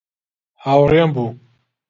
هاوڕێم 0.63 1.09
بوو. 1.15 1.27